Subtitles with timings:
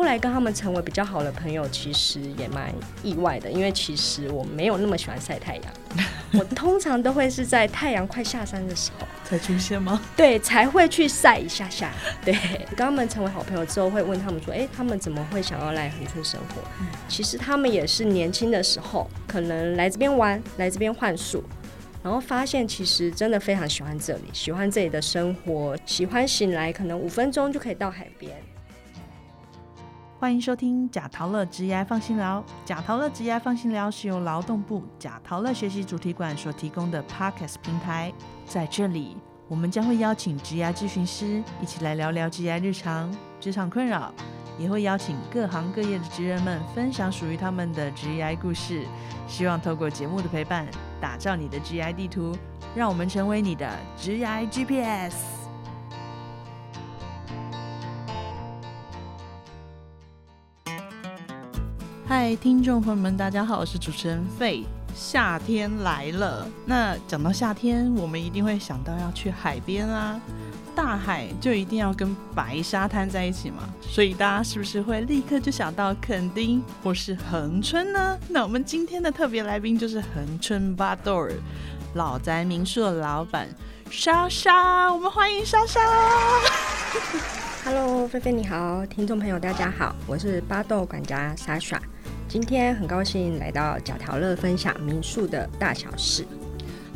[0.00, 5.64] 后来跟他们成为比较好的朋友，其实也蛮意外的，因为其实我没有那么喜欢晒太阳，
[6.32, 10.00] 我通常都会是在太阳快下山的时候才出现吗？
[10.16, 11.92] 对，才会去晒一下下。
[12.24, 12.34] 对，
[12.68, 16.62] 跟他们成为好朋友之后，会问他们说：“哎，他们怎么会想要来横村生活？”
[17.06, 21.44] 其实他们也是年轻的时候，可能来这边玩，来这边换宿。
[22.02, 28.34] 然后发现其实真的非常喜欢这里，喜欢这里的生活，喜欢醒来可能五分钟就可以到海边。
[30.20, 38.12] 欢迎收听贾陶乐职业放心聊，贾陶乐职业放心聊是由劳动部贾陶乐学习主题馆所提供的 Podcast 平台，
[38.44, 39.16] 在这里
[39.48, 43.10] 我们将会邀请职业咨询师一起来聊聊职业日常、
[43.40, 44.12] 职场困扰，
[44.58, 48.84] 也会邀请各行各业的职人们分享属于他们的职业故事，
[49.26, 50.66] 希望透过节目的陪伴。
[51.00, 52.36] 打造你的 GI 地图，
[52.74, 53.66] 让我们成为你的
[53.98, 55.39] GI GPS。
[62.10, 64.64] 嗨，听众朋友们，大家好，我是主持人费。
[64.96, 70.20] 夏天来了，那讲到夏天，我们一定会想到要去海边啊。
[70.74, 78.18] 大海就一定要跟白沙滩在一起嘛，所以大家是不是会立刻就想到垦丁或是恒春呢？
[78.28, 81.30] 那我们今天的特别来宾就是恒春巴豆尔
[81.94, 83.46] 老宅民宿的老板
[83.88, 85.80] 莎莎，我们欢迎莎莎。
[87.64, 91.80] Hello，菲菲你好，听众朋友大家好，我是巴豆管家莎莎，
[92.30, 96.24] 今天很高兴来到贾陶乐分享民宿的大小事。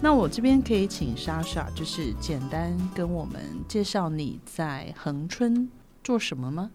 [0.00, 5.68] 那我这边可以请莎莎，就是简单跟我们介绍你在恒春
[6.04, 6.70] 做什么吗？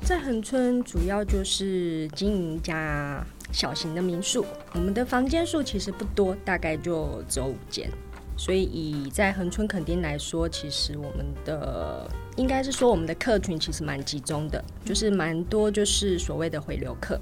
[0.00, 7.90] 在恒春主要就是经营一家小型的民宿，我们的房间数其实不多，大概就只有五间。
[8.38, 17.20] 所以以在恒春垦丁来说，其实我们的应该是说我们的客群其实蛮集中的，就是蛮多就是所谓的回流客。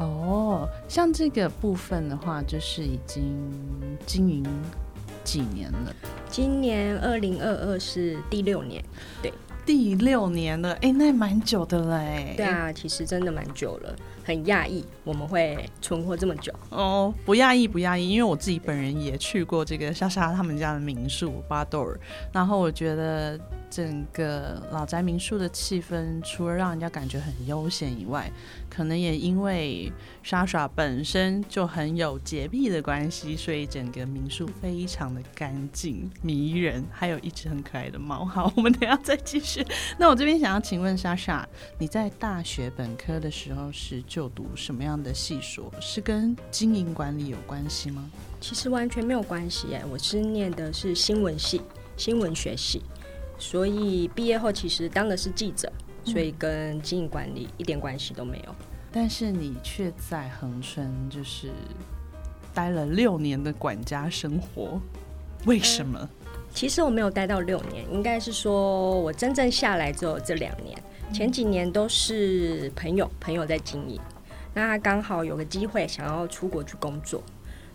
[0.00, 3.22] 哦，像这个部分的话，就是已经
[4.06, 4.42] 经营
[5.22, 5.94] 几年了。
[6.30, 8.82] 今年二零二二是第六年，
[9.22, 9.30] 对，
[9.66, 12.32] 第六年了，哎，那蛮久的嘞。
[12.34, 13.94] 对啊，其实真的蛮久了，
[14.24, 16.50] 很讶异我们会存活这么久。
[16.70, 22.00] 哦，不讶异，不讶异，因为我自己本人也去过这个莎莎他们家的民宿巴豆尔，
[22.32, 23.38] 然后我觉得。
[23.70, 28.30] 整个老宅民宿的气氛，除了让人家感觉很悠闲以外，
[28.68, 29.90] 可能也因为
[30.22, 38.24] 莎莎本身就很有洁癖的关系，所以整个民宿非常的干净迷人，还有一只很可爱的猫。
[38.24, 39.64] 好，我们等下再继续。
[39.96, 41.48] 那我这边想要请问莎莎，
[41.78, 45.72] 你在大学本科的时候是就读什么样的系所？
[45.80, 48.10] 是跟经营管理有关系吗？
[48.40, 51.60] 其实完全没有关系耶，我是念的是新闻系，
[51.96, 52.82] 新闻学系。
[53.40, 55.72] 所以毕业后其实当的是记者，
[56.04, 58.54] 所以跟经营管理一点关系都没有。
[58.92, 61.48] 但是你却在恒春就是
[62.52, 64.80] 待了六年的管家生活，
[65.46, 66.08] 为什么？
[66.52, 70.76] 其实我没有待到六年，应该是说我真正下来只有这两年，
[71.12, 74.00] 前几年都是朋友朋友在经营。
[74.52, 77.22] 那他刚好有个机会想要出国去工作。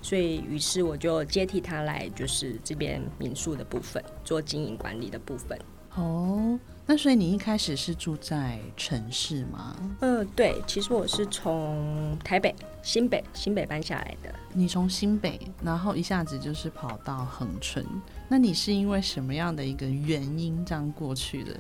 [0.06, 5.58] 所以，于是我就接替他来，就是这边民宿的部分，做经营管理的部分。
[5.96, 9.76] 哦，那所以你一开始是住在城市吗？
[10.02, 14.32] 嗯，对，其实我是从台北、新北、新北搬下来的。
[14.54, 17.84] 你从新北，然后一下子就是跑到恒春，
[18.30, 21.60] 那你是因为什么样的一个原因这样过去的？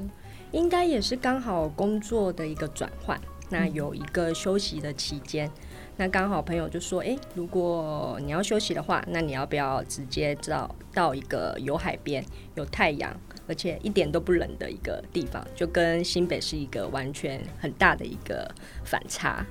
[0.51, 3.19] 应该也是刚好工作的一个转换，
[3.49, 5.49] 那有一个休息的期间。
[5.97, 12.23] 那刚好朋友就说：“哎，如果你要休息的话，那你要不要直接到到一个有海边、
[12.55, 13.15] 有太阳，
[13.47, 15.45] 而且一点都不冷的一个地方？
[15.55, 18.49] 就跟新北是一个完全很大的一个
[18.83, 19.45] 反差。”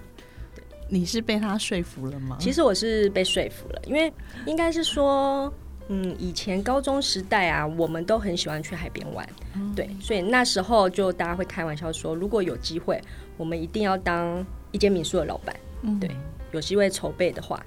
[0.86, 2.36] 你是被他说服了吗？
[2.38, 4.12] 其实我是被说服了，因为
[4.44, 5.50] 应该是说，
[5.88, 9.26] 嗯，以前高中时代啊，我们都很喜欢去海边玩，
[9.74, 13.00] 对，所以那时候就大家会开玩笑说，如果有机会，
[13.38, 15.56] 我们一定要当一间民宿的老板，
[16.00, 16.10] 对。
[16.52, 17.60] 有机会筹备的话，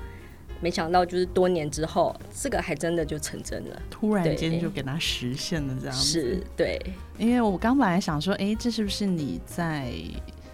[0.62, 3.81] 没想到就是多年之后，这个还真的就成真了。
[3.90, 6.80] 突然间就给他实现了这样子，是对。
[7.18, 9.92] 因为我刚本来想说，哎，这是不是你在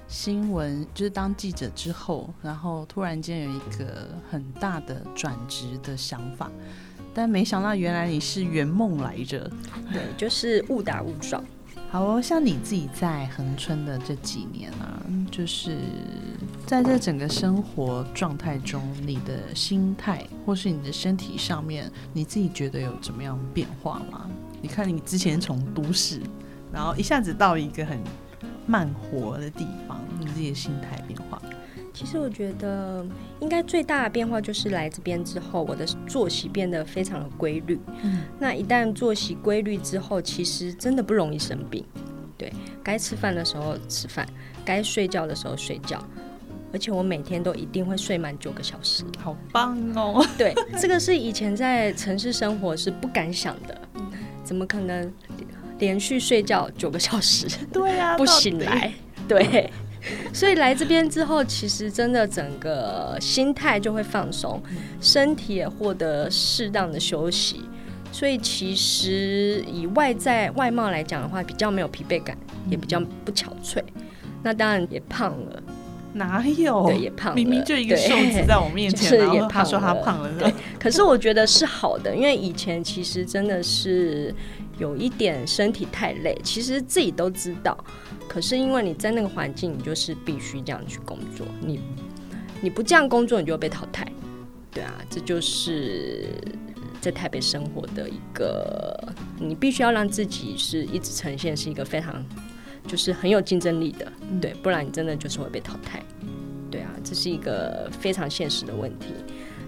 [0.07, 6.51] 新闻就是当记者之后，然后突然间有一个很大的转职的想法？
[7.13, 9.47] 但没想到原来你是圆梦来着。
[9.91, 11.45] 对，就是误打误撞。
[11.93, 14.99] 好哦，像你自己在恒春的这几年啊，
[15.29, 15.77] 就是
[16.65, 24.27] 在这整个生活状态中，你的心态或是你的身体上面，你自己觉得有怎么样变化吗？
[24.59, 26.19] 你看你之前从都市，
[26.71, 27.99] 然后一下子到一个很
[28.65, 31.39] 慢活的地方，你自己的心态变化？
[31.93, 33.05] 其实我觉得
[33.39, 37.79] 应该最大的变化就是来这边之后，我的作息变得非常的规律。
[38.01, 41.85] 嗯，那一旦作息规律之后，其实真的不容易生病。
[42.35, 42.51] 对，
[42.83, 44.27] 该吃饭的时候吃饭，
[44.65, 46.03] 该睡觉的时候睡觉，
[46.73, 49.03] 而且我每天都一定会睡满九个小时。
[49.19, 50.25] 好棒哦！
[50.35, 53.79] 对， 这个是以前在城市生活是不敢想的，
[54.43, 55.13] 怎么可能
[55.77, 57.47] 连续睡觉九个小时？
[57.71, 58.91] 对啊， 不醒来，
[59.27, 59.69] 对。
[60.33, 64.61] 所以来这边之后，其实真的整个心态就会放松，
[64.99, 67.61] 身体也获得适当的休息。
[68.11, 72.37] 所以其实以外在外貌来讲的话，比较没有疲惫感，
[72.69, 73.81] 也比较不憔悴。
[74.43, 75.63] 那当然也胖了，
[76.13, 76.85] 哪有？
[76.85, 77.33] 对，也胖。
[77.33, 80.29] 明明就一个瘦子在我面前，然后他说他胖了。
[80.37, 84.31] 对，可是我觉得是好的，因为以前其实真的是
[84.77, 87.75] 有一点身体太累，其实自己都知道。
[88.33, 91.45] 可是因为你在那个环境，你就是必须这样去工作。
[91.61, 91.79] 你
[92.61, 94.11] 你不这样工作，你就会被淘汰。
[94.71, 96.25] 对啊，这就是
[96.99, 98.97] 在台北生活的一个，
[99.37, 102.25] 你必须要让自己是一直呈现是一个非常
[102.87, 106.01] 就是很有竞争力的，对，不然你真的就是会被淘汰。
[106.71, 109.13] 对啊，这是一个非常现实的问题。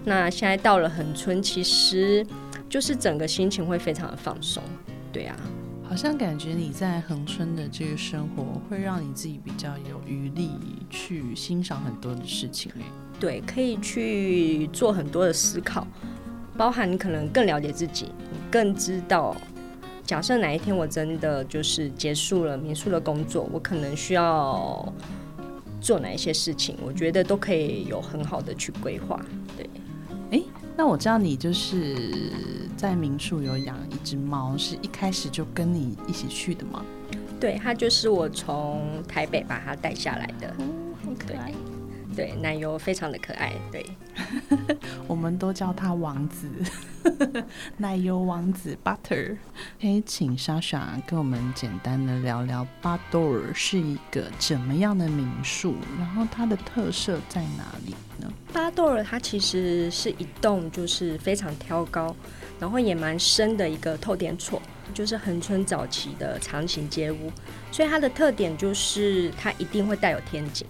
[0.04, 2.26] 那现在到了恒春，其实
[2.68, 4.64] 就是整个心情会非常的放松。
[5.14, 5.38] 对啊。
[5.88, 10.50] 好像感觉你在恒春的这个生活，会让你自己比较有余力
[10.90, 12.72] 去欣赏很多的事情。
[12.74, 12.82] 诶，
[13.20, 15.88] 对，可以去做很多的思考，
[16.58, 19.36] 包含你可能更了解自己，你更知道，
[20.04, 24.92] 假设哪一天我真的就是结束了民宿的工作，我可能需要
[25.80, 29.24] 做哪一些事情，我觉得都可以有很好的去规划。
[29.56, 29.70] 对，
[30.32, 30.44] 哎。
[30.78, 32.12] 那我知道你就是
[32.76, 36.84] 在民宿有养一只猫，是一开始就跟你一起去的吗？
[37.40, 41.54] 对，它就是我从台北把它带下来的，嗯好可爱。
[42.16, 43.54] 对，奶油非常的可爱。
[43.72, 43.86] 对，
[45.08, 46.50] 我们都叫他王子，
[47.78, 49.36] 奶油王子 Butter。
[49.80, 58.32] 可以请莎莎跟我们简单的聊聊巴多尔是一个怎么样的民宿，然后它的特色在哪里呢？
[58.54, 62.16] 巴多尔它其实是一栋就是非常挑高，
[62.60, 64.62] 然后也蛮深的一个透天厝，
[64.94, 67.32] 就是恒春早期的长形街屋，
[67.72, 70.66] 所以它的特点就是它一定会带有天井。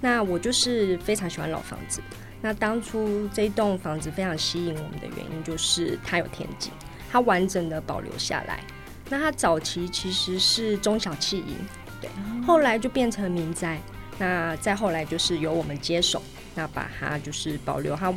[0.00, 2.00] 那我就是非常喜欢老房子。
[2.42, 6.72] 那当初这栋房子非常吸引我们的原因，就是它有天井，
[7.10, 8.64] 它完整的保留下来。
[9.10, 11.54] 那它早期其实是中小企营，
[12.00, 12.08] 对，
[12.46, 13.78] 后来就变成民宅。
[14.18, 16.22] 那再后来就是由我们接手，
[16.54, 18.14] 那把它就是保留它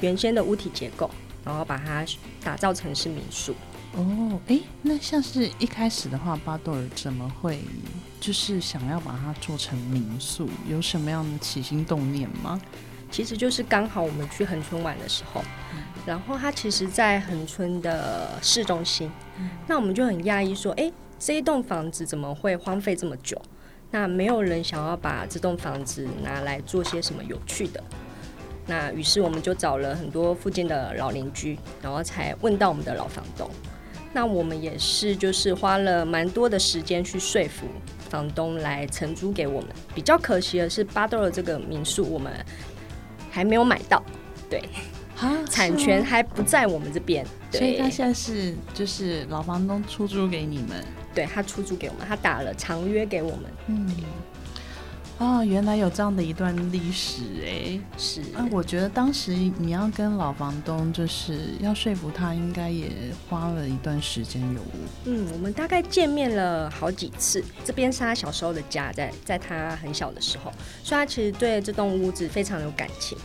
[0.00, 1.10] 原先的屋体结构，
[1.44, 2.04] 然后把它
[2.42, 3.54] 打造成是民宿。
[3.94, 7.58] 哦，哎，那像是一开始的话，巴多尔怎么会
[8.20, 10.48] 就是想要把它做成民宿？
[10.68, 12.60] 有什么样的起心动念吗？
[13.10, 15.40] 其实就是刚好我们去恒春玩的时候，
[16.04, 19.10] 然后它其实在恒春的市中心，
[19.66, 23.40] 那我们就很讶异说，哎，这一栋房子怎么会荒废这么久？
[23.92, 27.82] 那没有人想要把这栋房子拿来做些什么有趣的？
[28.66, 33.48] 那于是我们就找了很多附近的老邻居，然后才问到我们的老房东。
[34.12, 37.68] 那我们也是，就是花了蛮多的时间去说服
[38.06, 39.70] 房东来承租给我们。
[39.94, 42.32] 比较可惜的是，巴豆的这个民宿我们
[43.30, 44.02] 还没有买到，
[44.48, 44.62] 对，
[45.18, 50.84] 啊，产权还不在我们这边，所以他现在是就是老房东出租给你们，
[51.14, 53.90] 对他出租给我们，他打了长约给我们，嗯。
[55.18, 58.20] 啊，原来有这样的一段历史哎，是。
[58.34, 62.90] 啊，我觉得当时你要跟老房东就是要说服他，应该也
[63.26, 64.60] 花了一段时间有。
[65.06, 70.52] 嗯，我们大概见面了好几次，这边是他小时候的家，在在他很小的时候，
[70.84, 73.16] 所以他其实对这栋屋子非常有感情，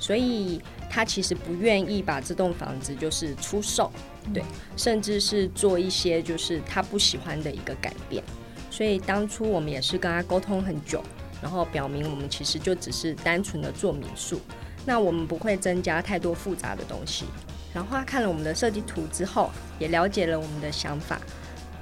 [0.00, 0.60] 所以
[0.90, 3.92] 他其实不愿意把这栋房子就是出售，
[4.34, 4.42] 对，
[4.76, 8.20] 甚至是做一些就是他不喜欢的一个改变，
[8.68, 11.00] 所以当初我们也是跟他沟通很久。
[11.42, 14.40] 然后表明我们其实就只是单纯的做民宿，
[14.84, 17.24] 那我们不会增加太多复杂的东西。
[17.72, 21.20] 然后他看了我们的设计图之后，也了解了我们的想法，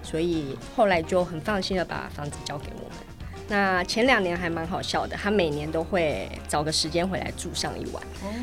[0.03, 2.93] 所以后来就很放心的把房子交给我们。
[3.51, 8.03] 那前两年还蛮好笑的，他每年都会找个时间回来住上一晚，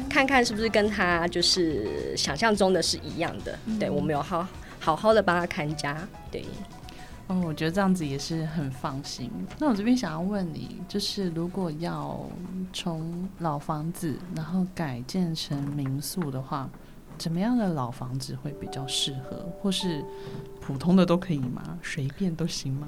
[0.10, 3.56] 看看是不是跟他就是想象中的是一样的。
[3.80, 4.48] 对我们有好
[4.80, 5.96] 好好的帮他看家，
[6.32, 6.44] 对。
[7.28, 9.32] 哦，我觉得这样子也是很放心。
[9.58, 12.24] 那我这边想要问你，就是如果要
[12.72, 16.70] 从老房子然后改建成民宿的话，
[17.18, 20.06] 怎么样的老房子会比较适合，或是
[20.62, 21.80] 普通的都可以吗？
[21.82, 22.88] 随便都行吗？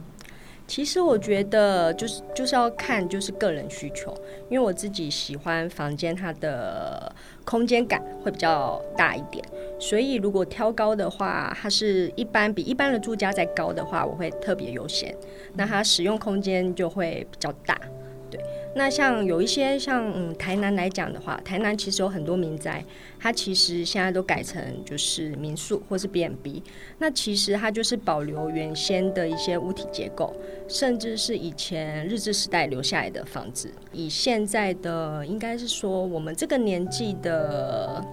[0.68, 4.14] 其实我觉得就是就是要看就是个人需求，
[4.50, 7.12] 因为我自己喜欢房间它的
[7.46, 9.44] 空间感会比较大一点，
[9.80, 15.16] 所以如果挑高的话，它是一般比一般的住家再高的话，我会特别优先，
[15.56, 17.80] 那它使用空间就会比较大。
[18.30, 18.40] 对
[18.76, 22.84] 那像有一些像嗯台南来讲的话，台南其实有很多民宅，
[23.20, 26.62] 它其实现在都改成就是民宿或是 B&B。
[27.00, 30.36] 那其实它就是保留原先的一些物体结构，
[30.68, 33.72] 甚至是以前日治时代留下来的房子。
[33.92, 38.04] 以现在的应该是说我们这个年纪的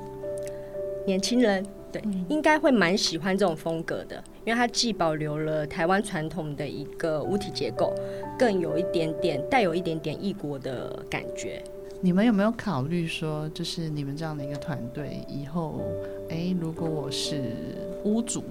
[1.06, 1.64] 年轻人。
[1.94, 7.94] 对，应该会蛮喜欢这种风格的，因为它既保留了台湾传统的一个屋体结构，
[8.36, 11.62] 更有一点点带有一点点异国的感觉。
[12.00, 15.80] 你们有没有考虑说，就是你们这样的一个团队，以后，
[16.28, 17.54] 哎，如果我是
[18.02, 18.42] 屋主，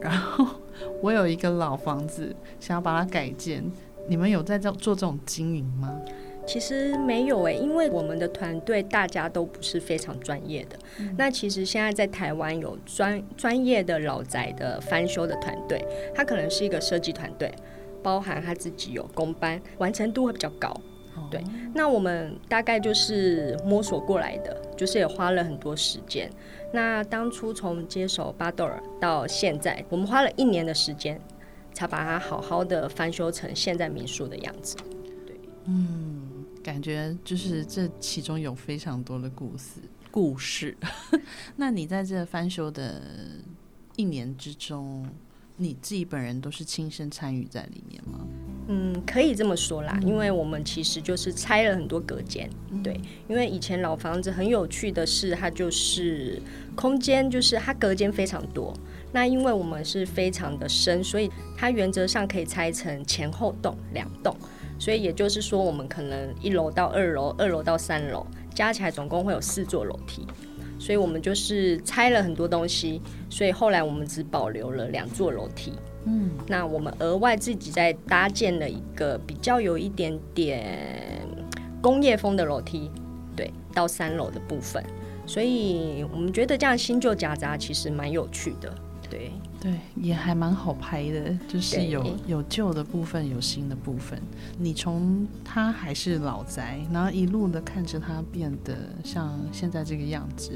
[0.00, 0.46] 然后
[1.02, 3.64] 我有一个老房子，想要把它改建，
[4.08, 6.00] 你们有在做做这种经营吗？
[6.46, 10.78] 其实没有诶，因为我们的团队大家都不是非常专业的。
[11.16, 15.84] 那其实现在在台湾有专专业的老宅的翻修的团队，
[16.14, 17.52] 他可能是一个设计团队，
[18.02, 20.74] 包含他自己有工班，完成度会比较高。
[21.30, 26.28] 对，那我们大概就是摸索过来的，就是也花了很多时间。
[26.72, 31.20] 那当初从接手巴豆尔到现在，我们花了一年的时间，
[31.72, 34.76] 才把它好好的翻修成现在民宿的样子。
[35.24, 35.36] 对，
[35.66, 36.13] 嗯。
[36.64, 39.80] 感觉就是这其中有非常多的故事，
[40.10, 40.74] 故事。
[41.56, 43.02] 那你在这翻修的
[43.96, 45.06] 一年之中，
[45.58, 48.26] 你自己本人都是亲身参与在里面吗？
[48.68, 52.48] 嗯，可以这么说啦，因为我们其实就是拆了很多隔间。
[52.82, 56.40] 对，因为以前老房子很有趣的是，它就是
[56.74, 58.74] 空间，就是它隔间非常多。
[59.12, 64.34] 那因为我们是非常的深，所以它原则上可以拆成前后栋两栋。
[64.78, 70.26] 所以也就是说，我们可能一楼到二楼，二楼到三楼，加起来总共会有四座楼梯。
[70.78, 73.00] 所以我们就是拆了很多东西，
[73.30, 75.72] 所以后来我们只保留了两座楼梯。
[76.04, 81.26] 嗯，那我们额外自己再搭建了一个比较有一点点
[81.80, 82.90] 工业风的楼梯，
[83.34, 84.84] 对，到三楼的部分。
[85.26, 88.74] 所以我们觉得这样新旧夹杂其实蛮有趣的。
[89.08, 89.30] 对
[89.64, 94.20] 对，也还蛮好拍的，就是有有旧的部分，有新的部分。
[94.58, 100.52] 你从他还是老宅，然后一路的看着他变得像现在这个样子，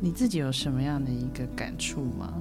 [0.00, 2.32] 你自己有什么样的一个感触吗？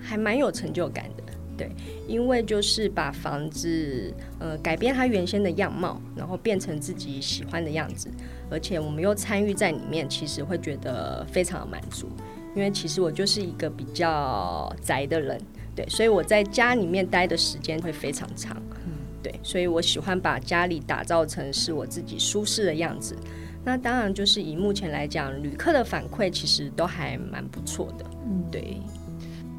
[0.00, 1.22] 还蛮有成就感的，
[1.58, 1.70] 对，
[2.08, 8.08] 因为就是把房子呃改变它原先的样貌，然后变成自己喜欢的样子，
[8.50, 12.08] 而且我们又参与在里面，其实会觉得非常的满足。
[12.54, 15.40] 因为其实我就是一个比较宅的人，
[15.74, 18.92] 对，所以我在家里面待的时间会非常长，嗯，
[19.22, 23.16] 对，所以我喜欢把家里打造成是我自己舒适的样子。
[23.64, 28.76] 那当然就是以目前来讲，旅客的反馈其实都还蛮不错的，嗯，对，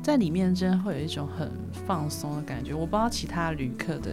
[0.03, 1.49] 在里面真的会有一种很
[1.87, 2.73] 放松的感觉。
[2.73, 4.11] 我不知道其他旅客的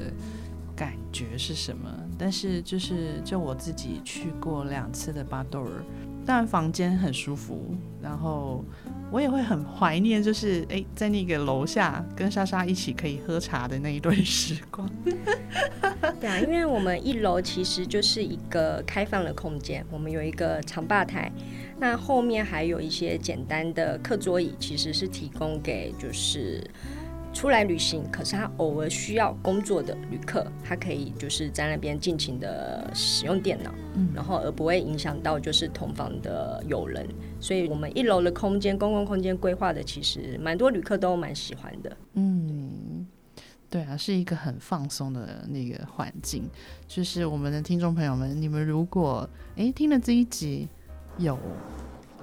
[0.75, 5.85] 感觉是什么，但是就是就我自己去过两次的巴多尔。
[6.33, 8.65] 但房间很舒服，然后
[9.11, 14.89] 我也会很怀念，就是哎，在那个楼下跟莎莎一起可以喝茶的那一段时光。
[16.21, 21.33] 对啊，因为我们一楼其实就是一个开放的空间，我们有一个长吧台，
[21.81, 26.63] 那后面还有一些简单的课桌椅，其实是提供给就是。
[27.33, 37.07] 出来旅行，可是他偶尔需要工作的旅客，他可以就是在那边尽情的使用电脑，嗯，然后而不会影响到就是同房的友人。
[37.41, 41.97] 所以，我们一楼的空间，公共空间规划的，其实蛮多旅客都蛮喜欢的。
[42.15, 43.07] 嗯，
[43.71, 46.51] 对啊，是一个很放松的那个环境。
[46.87, 50.69] 就是我们的听众朋友们，你们如果哎听了这一集
[51.17, 51.39] 有。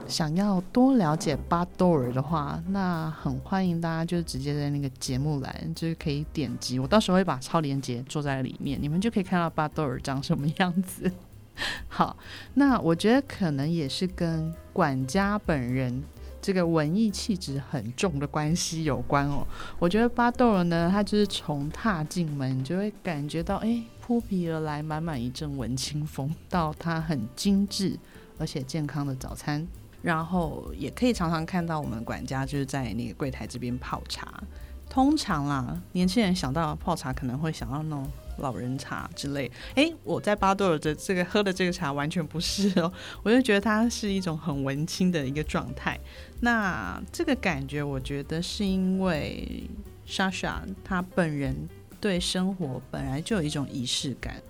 [0.08, 6.80] 想要多了解巴多尔的话，那很欢迎大家就直接在那个节目栏，就是可以点击。
[6.80, 11.12] 我到时候会把超链接做在里面，你们就可以看到巴多尔长什么样子。
[11.90, 12.16] 好，
[12.54, 16.04] 那我觉得可能也是跟管家本人
[16.40, 19.46] 这个文艺气质很重的关系有关哦。
[19.80, 27.98] 我觉得巴多尔呢，他就是从踏进门就会感觉到，哎，扑鼻而来满满一阵文青风，到他很精致
[28.38, 29.68] 而且健康的早餐。
[30.08, 34.42] 然后也可以常常看到我们管家就是在那个柜台这边泡茶。
[34.90, 39.52] 通常啦，年轻人想到泡茶可能会想到那种老人茶之类。
[39.76, 42.90] 诶，我在巴多尔的这个喝的这个茶完全不是哦，
[43.22, 46.00] 我就觉得它是一种很文青的一个状态。
[46.40, 49.70] 那这个感觉，我觉得是因为
[50.06, 51.68] 莎莎她本人
[52.00, 54.42] 对生活本来就有一种仪式感。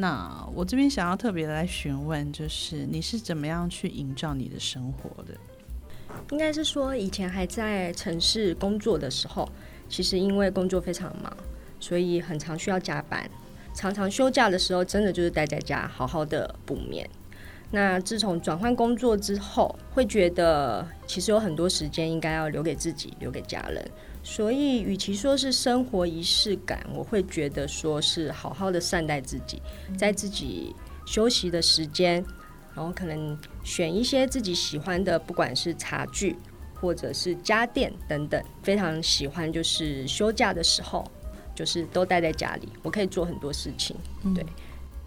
[0.00, 5.34] 那我这边想要特别来询问，就是你是怎么样去营造你的生活的？
[6.30, 9.48] 应该是说，以前还在城市工作的时候，
[9.88, 11.36] 其实因为工作非常忙，
[11.80, 13.28] 所以很常需要加班，
[13.74, 17.10] 常常休假的时候，真的就是待在家好好的补眠。
[17.70, 23.90] 那自从转换工作之后，会觉得其实有很多时间应该要留给自己，留给家人。
[24.22, 29.60] 所以，与其说是生活仪式感，我会觉得说是好好的善待自己，
[29.96, 30.74] 在自己
[31.06, 32.24] 休息的时间，
[32.74, 36.36] 然后可能选一些自己喜欢的，不管是茶具
[36.74, 39.50] 或者是家电等等，非常喜欢。
[39.52, 41.04] 就是休假的时候，
[41.54, 43.96] 就是都待在家里，我可以做很多事情。
[44.34, 44.44] 对，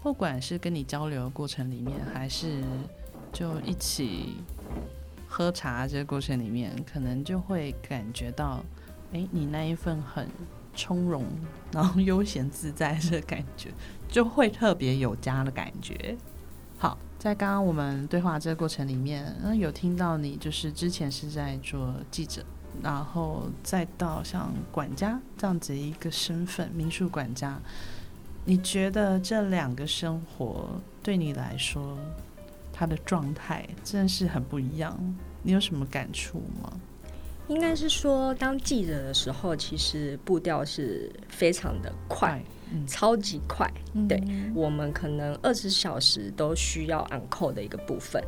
[0.02, 2.62] 不管是跟你交流的过程里面，还是
[3.32, 4.36] 就一起
[5.28, 8.62] 喝茶这个过程里面，可能就会感觉到。
[9.14, 10.26] 哎，你那一份很
[10.74, 11.22] 从容，
[11.70, 13.68] 然后悠闲自在的感觉，
[14.08, 16.16] 就会特别有家的感觉。
[16.78, 22.42] 好，在刚刚我们对话这个过程里面，嗯，有听到你就是之前是在做记者，
[22.82, 27.60] 然后再到像管家这样子一个身份，民宿管家，
[28.44, 31.96] 你觉得这两个生活对你来说，
[32.72, 34.98] 它的状态真的是很不一样？
[35.42, 36.72] 你有什么感触吗？
[37.48, 42.42] 应该是说，当记者的时候，其实步调是非常的快，
[42.86, 43.70] 超级快。
[44.08, 44.22] 对
[44.54, 48.22] 我们可能二十小时都需要 on call 的一个部分，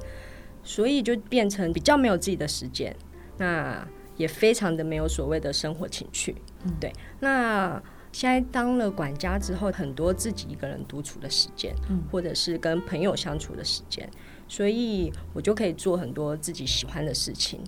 [0.62, 2.94] 所以就变成比较没有自己的时间，
[3.38, 6.37] 那也非常的没有所谓的生活情趣。
[6.80, 7.83] 对，那
[8.14, 11.75] 现在当了管家之后，很多自己一个人独处的时间，
[12.12, 14.09] 或者是跟朋友相处的时间，
[14.47, 17.59] 所以我就可以做很多自己喜欢的事情。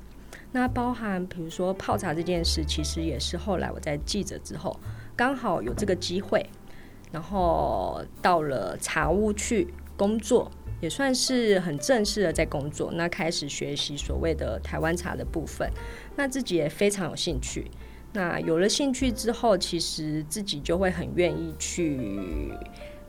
[0.52, 4.78] 那包含，比如说泡茶这件事，其实也是后来我在记者之后，
[5.16, 6.48] 刚好有这个机会，
[7.10, 10.48] 然后到了茶屋去工作，
[10.80, 12.92] 也算是很正式的在工作。
[12.92, 15.68] 那开始学习所谓的台湾茶的部分，
[16.14, 17.68] 那自己也非常有兴趣。
[18.16, 22.50] 那有了兴趣之后，其实自己就会很愿意去。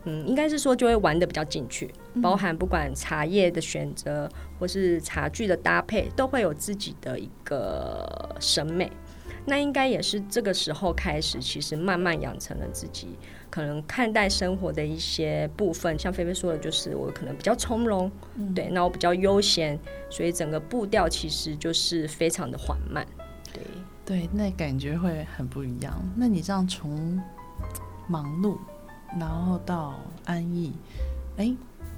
[0.04, 1.90] 嗯，应该是说就会玩的比较进去，
[2.22, 8.92] 包含不管茶叶的选择或是茶具的搭配，都会有自己的一个审美。
[9.46, 13.18] 那应该也是这个时候开始，其实慢慢养成了自己
[13.50, 15.98] 可能看待生活的一些部分。
[15.98, 18.12] 像菲菲说的，就是我可能比较从容，
[18.54, 23.08] 对，那我比较悠闲，所以整个步调其实就是非常的缓慢。
[23.54, 23.64] 对
[24.08, 25.94] 对，那感觉会很不一样。
[26.16, 27.22] 那你这样从
[28.08, 28.58] 忙碌。
[29.18, 30.74] 然后到安逸，
[31.38, 31.56] 哎，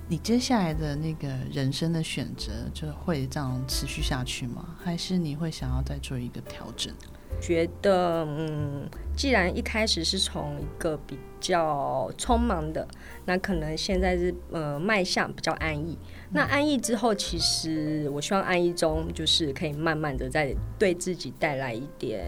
[0.07, 4.75] 你接下来的那个人生的选择就会这样持续下去吗？
[4.83, 6.93] 还是你会想要再做一个调整？
[7.41, 12.87] 觉得，嗯，既然一开始是从一个比较匆忙的，
[13.25, 15.97] 那可能现在是呃迈向比较安逸。
[16.31, 22.25] 那安逸之后，其实我希望安逸中就是可以慢慢的在对自己带来一点。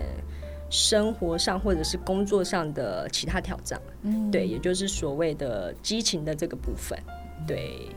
[0.73, 6.97] 生活上或者是工作上的其他挑战，嗯，对，也就是所谓的激情的这个部分，
[7.45, 7.89] 对。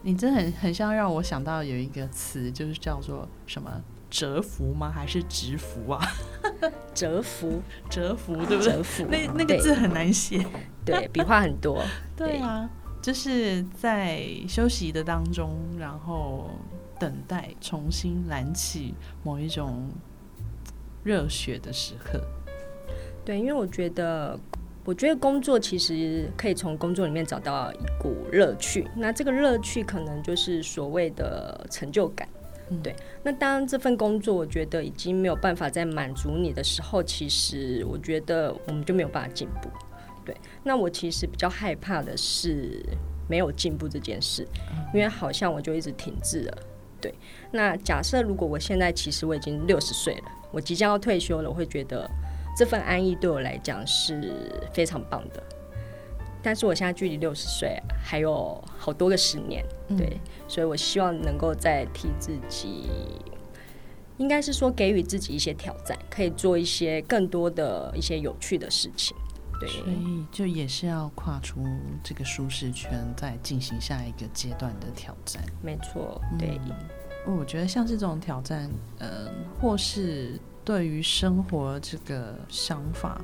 [0.00, 3.70] 你真的很很像让我想到有一个词，就是叫做什么
[4.08, 4.90] 折服吗？
[4.90, 6.00] 还是直服啊？
[6.94, 8.72] 折服， 折服，对不对？
[8.72, 10.42] 折服，那那个字很难写，
[10.86, 11.84] 对，笔画很多。
[12.16, 12.70] 对啊，
[13.02, 16.48] 就是在休息的当中，然后
[16.98, 19.90] 等待重新燃起某一种。
[21.04, 22.24] 热血的时刻，
[23.24, 24.38] 对，因为我觉得，
[24.84, 28.86] 我觉得工作其实可以从工作里面找到一股乐趣。
[28.96, 32.28] 那这个乐趣可能就是所谓的成就感，
[32.84, 32.94] 对。
[33.24, 39.68] 那当这份工作我觉得已经没有办法再满足你的时候，其实我觉得我们就没有办法进步。
[40.24, 42.82] 对，那我其实比较害怕的是
[43.28, 44.46] 没有进步这件事，
[44.94, 46.58] 因为好像我就一直停滞了。
[47.00, 47.14] 对，
[47.50, 50.22] 那假设如果我现在其实我已经六十岁了。
[50.52, 52.06] 我即将要退休了，我会觉得
[52.54, 55.42] 这份安逸对我来讲是非常棒的。
[56.42, 59.64] 但是我现在距离六十岁还有好多个十年，
[59.96, 62.90] 对，所以我希望能够再替自己，
[64.18, 69.16] 应该是说给予自己一些挑战，可以做一些更多的一些有趣的事情。
[69.62, 71.64] 对，所以就也是要跨出
[72.02, 75.42] 这个舒适圈，再进行下一个阶段的挑战。
[75.62, 76.60] 没错，对。
[77.24, 83.20] 我觉得像是这种挑战，嗯，或是对于生活这个想法，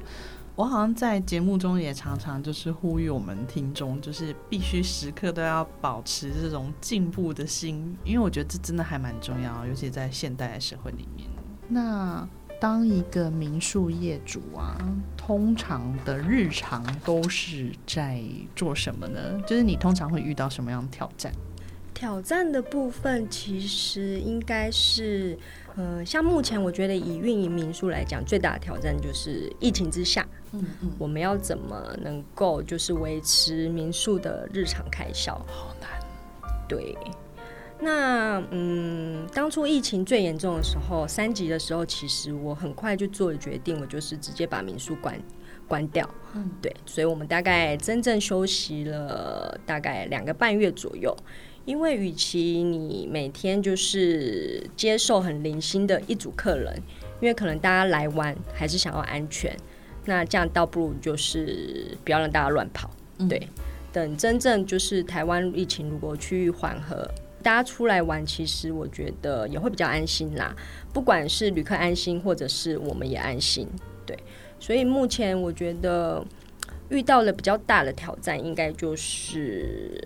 [0.55, 11.29] 我好像在节目中也常常就是呼吁我们听众，就是必须时刻都要保持这种进步的心，因为我觉得这真的还蛮重要，尤其在现代的社会里面。
[11.66, 12.27] 那
[12.61, 14.77] 当一个民宿业主啊，
[15.16, 18.21] 通常的日常都是在
[18.57, 19.40] 做什么呢？
[19.47, 21.33] 就是你通常会遇到什么样的挑战？
[21.94, 25.37] 挑战的部分其实应该是，
[25.77, 35.35] 呃，像目前我觉得以运营民宿来讲，最大的挑战就是疫情之下，嗯嗯，我们要怎么能够就是维持民宿的日常开销？
[35.47, 35.90] 好难。
[36.68, 36.97] 对。
[37.80, 45.16] 那嗯，当初疫情最严重的时候，三级的时候，其实我很快就做了决定，我就是直接把民宿关
[45.68, 46.08] 关掉。
[46.34, 51.16] 嗯，对，所以我们大概真正休息了大概两个半月左右。
[51.64, 56.74] 因为与其你每天就是接受很零星的一组客人，
[57.20, 59.54] 因为可能大家来玩还是想要安全，
[60.06, 62.90] 那这样倒不如就是不要让大家乱跑。
[63.28, 63.46] 对，
[63.92, 67.06] 等真正就是台湾疫情如果趋于缓和。
[67.48, 70.54] 大家出来玩，其实我觉得也会比较安心啦。
[70.92, 73.66] 不管是旅客安心，或者是我们也安心，
[74.04, 74.14] 对。
[74.61, 76.22] 所以目前我觉得
[76.90, 79.98] 遇到了比较大的挑战，应该就是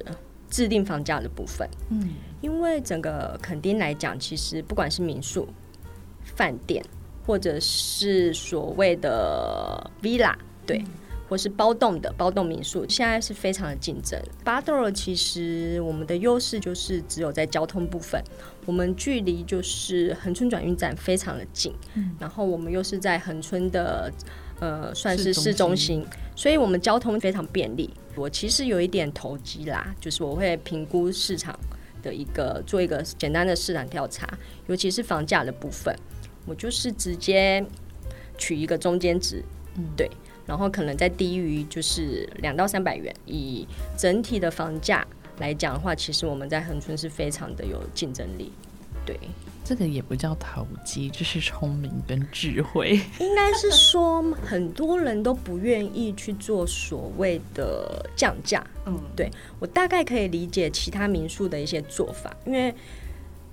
[0.49, 1.69] 制定房价的部分。
[1.91, 2.11] 嗯，
[2.43, 5.49] 因为整个垦丁来讲，其实不管是民宿、
[6.23, 6.81] 饭店，
[7.27, 10.33] 或者是所谓的 villa，
[10.65, 10.85] 对。
[11.33, 14.21] 或是包栋的包栋民宿，现在是非常的竞争。
[14.45, 18.23] 巴豆尔其实我们的优势就是只有在交通部分，
[18.67, 21.73] 我们距离就是恒春转运站非常的近，
[22.19, 24.13] 然后我们又是在恒春的
[24.61, 26.05] 呃算是市中心，
[26.37, 27.89] 所以我们交通非常便利。
[28.15, 31.59] 我其实有一点投机啦，就是我会评估市场
[32.03, 34.29] 的一个做一个简单的市场调查，
[34.67, 35.97] 尤其是房价的部分，
[36.45, 37.65] 我就是直接
[38.37, 39.43] 取一个中间值，
[39.79, 40.11] 嗯，对。
[40.47, 45.07] 然后可能在低于就是两到三百元，以整体的房价
[45.39, 48.53] 来讲的话，其实我们在恒春是非常的有竞争力。
[49.05, 49.19] 对，
[49.65, 53.01] 这个也不叫投机，这是聪明跟智慧。
[53.19, 58.65] 应该是说很多人都不愿意去做所谓的降价。
[58.87, 59.29] 嗯，对
[59.59, 62.73] 我大概可以理解其他民宿的一些做法，因为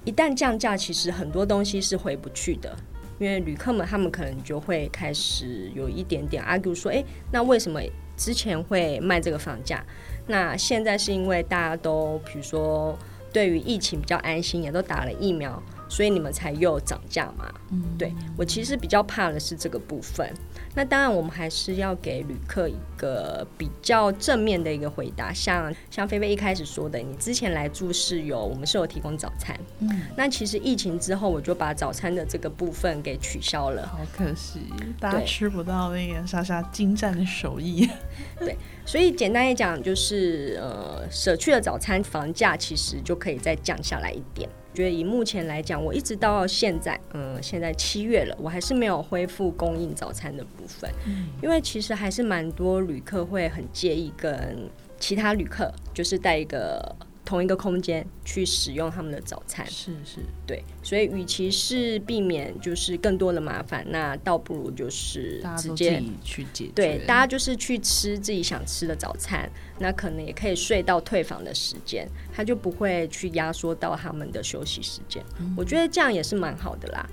[0.05, 2.77] 一旦降价，其实很多东西是回不去的。
[3.19, 7.81] 因为旅客们他们可能就会开始有一点点 argue 说，哎，那为什么
[8.17, 9.85] 之前会卖这个房价？
[10.27, 12.97] 那现在是因为大家都比如说
[13.31, 15.61] 对于疫情比较安心，也都打了疫苗。
[15.89, 17.51] 所以你们才又涨价嘛？
[17.71, 20.31] 嗯，对我其实比较怕的是这个部分。
[20.75, 25.33] 那当然，我们还是要给旅客一个比较正面的一个回答。
[25.33, 29.59] 像像菲菲一开始说的，你之前来住是有我们是有提供早餐。
[29.79, 33.87] 嗯，那其实疫情之后，我就把早餐的这个部分给取消了。
[33.87, 34.61] 好可惜，
[34.99, 37.89] 大家吃不到那个莎莎精湛的手艺。
[38.39, 44.47] 对，所以简单一讲，就是呃，舍去了早餐，房价其实就可以再降下来一点。
[44.79, 50.89] 觉得以目前来讲，我一直到现在，嗯，现在七月了，我还是没有恢复供应早餐的部分，
[51.43, 56.95] 因为其实还是蛮多旅客会很介意跟其他旅客就是带一个。
[57.29, 66.71] 同一个空间去使用他们的早餐，是是，对，所以与其是避免就是更多的麻烦，那倒不如就是直接去解决。
[66.73, 75.23] 对，大家就是去吃自己想吃的早餐，那可能也可以睡到退房的时间，他就不会去压缩到他们的休息时间。
[75.55, 77.07] 我觉得这样也是蛮好的啦。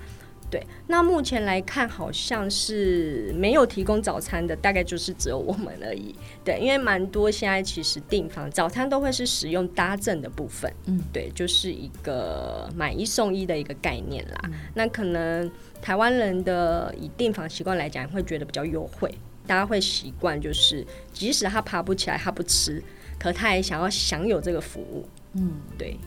[0.49, 6.15] 对，那目前来看，好像是没有提供早餐的，大概就是只有我们而已。
[6.43, 14.49] 对，因为蛮多现在其实订房早餐都会是使用搭赠的部分，嗯，对，就是一个买一送一的一个概念啦。
[14.73, 19.13] 那可能台湾人的以订房习惯来讲，会觉得比较优惠，
[19.45, 22.81] 大家会习惯就是即使他爬不起来，他不吃，
[23.19, 25.05] 可他也想要享有这个服务。
[25.33, 25.97] 嗯，对。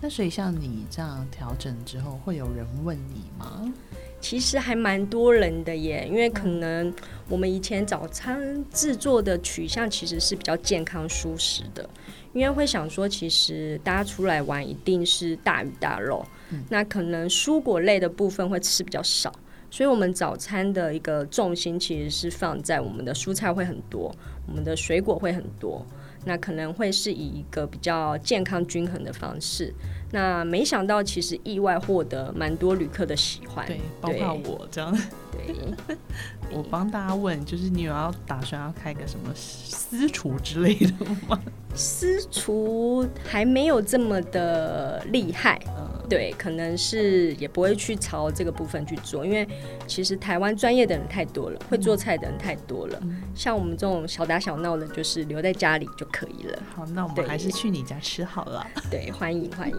[0.00, 3.72] 那所以像你这样调整之后，会有人问你吗？
[4.20, 6.92] 其实还蛮多人的耶，因为可能
[7.28, 11.88] 我们以前早餐制作的取向其实是比较健康舒适的，
[12.32, 16.24] 因为会想说，其实大家出来玩一定是大鱼大肉，
[16.68, 19.32] 那可能蔬果类的部分会吃比较少，
[19.70, 24.12] 所以我们早餐的一个重心其实是放在我们的蔬菜会很多，
[24.48, 25.84] 我们的水果会很多。
[26.28, 29.74] 那可能会是以一个比较健康均衡的方式。
[30.10, 34.96] 那没想到，其实意外获得蛮多旅客的喜欢，对，包括我这样。
[35.30, 35.54] 对，
[36.50, 40.92] 我帮大家问，就是你有要打算要开个什么私厨之类的
[41.28, 41.38] 吗？
[41.74, 45.60] 私厨还没有这么的厉害，
[46.08, 49.46] 对，可能是也不会去朝这个部分去做，因为
[49.86, 53.00] 其实台湾专业的人太多了，会做菜的人太多了，
[53.34, 56.58] 像我们这种小打小闹的，就是留在家里就可以了。
[56.74, 58.66] 好，那我们还是去你家吃好了。
[58.90, 59.76] 对，欢迎欢迎。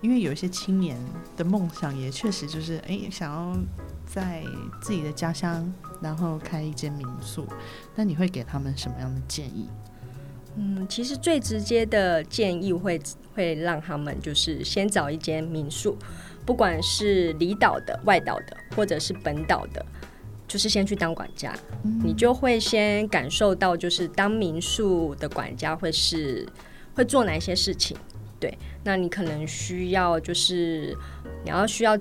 [0.00, 0.96] 因为有一些青年
[1.36, 3.54] 的梦想也确实就是，哎，想要
[4.06, 4.42] 在
[4.80, 7.46] 自己的家乡，然后开一间民宿，
[7.94, 9.68] 那你会给他们什么样的建议？
[10.56, 13.00] 嗯，其实最直接的建议会
[13.34, 15.96] 会让他们就是先找一间民宿，
[16.44, 19.84] 不管是离岛的、外岛的，或者是本岛的，
[20.48, 21.54] 就是先去当管家，
[22.02, 26.48] 你就会先感受到，就是当民宿的管家会是
[26.94, 27.96] 会做哪一些事情。
[28.40, 30.96] 对，那你可能需要就是
[31.44, 31.96] 你要需要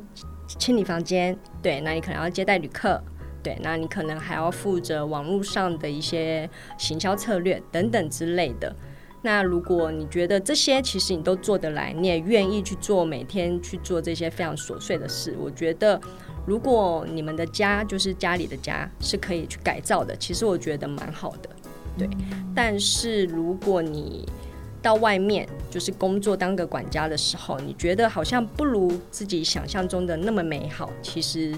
[0.48, 3.00] 清理房间，对，那你可能要接待旅客，
[3.44, 8.74] 对，那你可能还要负责网络上的一些行销策略等等之类的。
[9.22, 16.00] 那如果你觉得这些其实你都做得来，你也愿意去做每天去做这些非常琐碎的事，我觉得
[16.46, 21.50] 如果你们的家就是家里的家是可以去改造的，其实我觉得蛮好的，
[21.98, 22.10] 对。
[22.56, 24.26] 但是如果你
[24.82, 31.54] 到外面就是工作当个管家的时候，你觉得好像不如自己想象中的那么美好，其实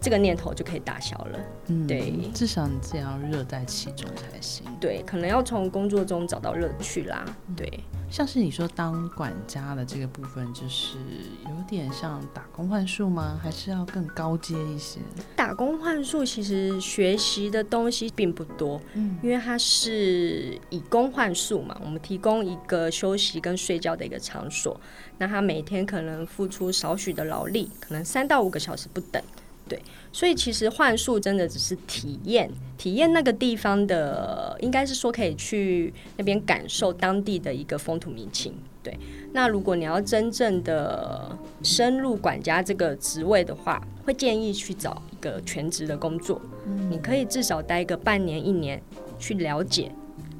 [0.00, 1.38] 这个念头就可以打消了。
[1.66, 4.66] 嗯，对，至少你这样乐在其中才行。
[4.80, 7.24] 对，可能要从工作中找到乐趣啦。
[7.56, 7.68] 对。
[8.12, 10.98] 像是你说当管家的这个部分，就是
[11.46, 13.40] 有点像打工换数吗？
[13.42, 15.00] 还是要更高阶一些？
[15.34, 24.78] 打工换数其实学习的东西并不多，嗯，因为它是以工换数嘛，我们提供一个休息跟睡觉的一个场所，
[25.16, 29.22] 那他每天可能付出少许的劳力，可能三到五个小时不等。
[29.66, 29.80] 对，
[30.12, 38.54] 所以其实幻术真的只是体验，体验那个地方的，应该是说可以去那边感受当地的一个风土民情。
[38.82, 38.98] 对，
[39.32, 46.42] 那如果你要真正的深入管家这个职位的话，会建议去找一个全职的工作，
[46.90, 48.82] 你可以至少待个半年一年
[49.20, 49.92] 去了解，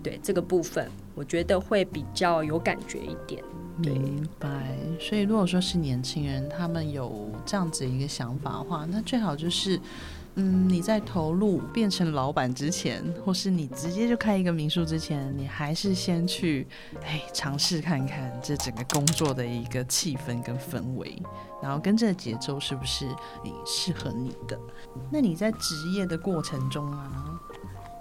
[0.02, 3.40] 对这个部分，我觉得会比较有感觉一点。
[3.90, 9.80] 明白，所以如果说是年轻人，他们有这样子一个想法的话，那最好就是，
[10.36, 16.66] 嗯，你在投入变成老板之前，或是你直接就开一个民宿之前，你还是先去，
[17.02, 21.20] 哎，尝试看看这整个工作的一个气氛跟氛围，
[21.62, 23.06] 然后跟这个节奏是不是
[23.44, 24.58] 你适合你的？
[25.10, 27.40] 那你在职业的过程中啊？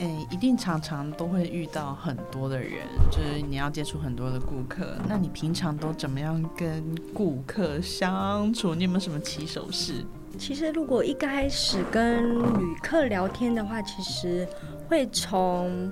[0.02, 4.98] 哎，一定常常都会遇到很多的人，就是你要接触很多的顾客。
[5.08, 6.84] 那你平常都怎么样跟
[7.14, 8.74] 顾客相处？
[8.74, 10.04] 你有没有什么起手式？
[10.40, 14.48] 其实，如果一开始跟旅客聊天的话，其实
[14.88, 15.92] 会从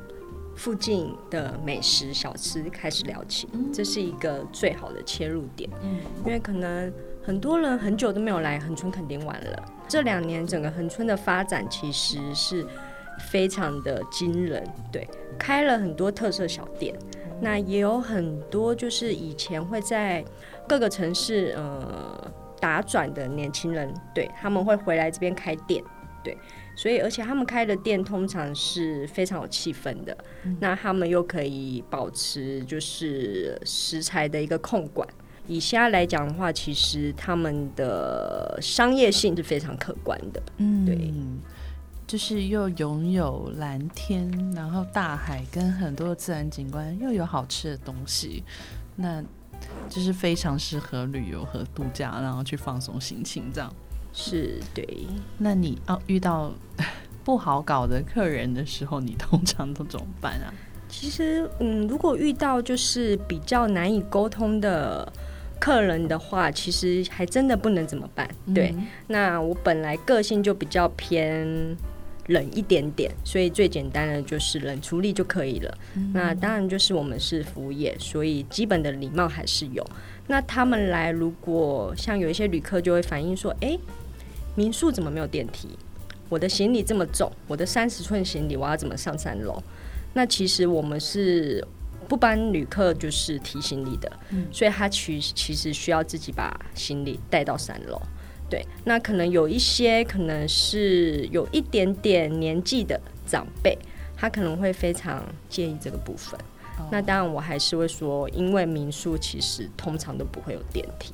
[0.56, 5.70] 附近的美食小吃开始聊起，这是一个最好的切入点。
[5.84, 6.92] 嗯，因为可能
[7.22, 9.64] 很多人很久都没有来恒春垦丁玩了。
[9.88, 12.66] 这两年整个恒春的发展其实是。
[13.20, 16.96] 非常的惊人，对，开了很多特色小店，
[17.42, 20.24] 那也有很多就是以前会在
[20.68, 25.84] 各个城市呃打转的年轻人，对他们会回来这边开店，
[26.24, 26.38] 对，
[26.76, 30.18] 所以而且他们开的店通常是非常有气氛的，
[30.60, 35.08] 那他们又可以保持就是食材的一个控管，
[35.48, 41.14] 以虾来讲的话，其实他们的商业性是非常可观的，嗯，对。
[42.10, 48.44] 就是又拥有蓝天，然后大海跟很多的自然景观，又有好吃的东西，
[48.96, 49.22] 那
[49.88, 53.72] 就是非常适合旅游和度假，然后去放松心情这样。
[54.12, 55.06] 是对。
[55.38, 56.52] 那你哦遇到
[57.24, 60.50] 不好搞的客人的时候，你通常都怎么办啊？
[60.88, 65.14] 其实，嗯，如果遇到就是比较难以沟通的
[65.60, 68.28] 客人的话，其实还真的不能怎么办。
[68.56, 68.74] 对，
[69.06, 71.78] 那我本来个性就比较偏。
[72.30, 75.78] 冷一点点，所以最简单的就是冷处理就可以了。
[76.14, 79.86] 那当然就是我们是服务业，所以基本的礼貌还是有。
[80.28, 83.78] 那他们来，如果像有一些旅客就会反映说：“哎，
[84.56, 85.70] 民宿怎么没有电梯？
[86.30, 89.62] 我的行李这么重，我的三十寸行李我要怎么上三楼？”
[90.14, 91.68] 那其实我们是
[92.08, 94.12] 不帮旅客就是提行李的，
[94.52, 98.00] 所以他其其实需要自己把行李带到三楼。
[98.50, 103.78] 对，那可能有一些可能是有一点点年纪的长辈，
[104.18, 106.40] 他可能会非常介意这个部分。
[106.90, 111.14] 那当然，我还是会说，因为民宿其实通常都不会有电梯。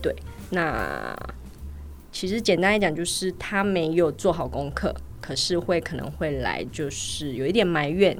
[0.00, 0.14] 对，
[0.50, 1.16] 那
[2.12, 8.16] 其实简单来讲，就是他没有做好功课，可是会可能会来，就是有一点埋怨